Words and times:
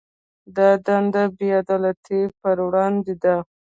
دا 0.55 0.69
دنده 0.85 1.23
د 1.31 1.33
بې 1.37 1.49
عدالتۍ 1.61 2.21
پر 2.39 2.57
وړاندې 2.67 3.13
ده. 3.23 3.35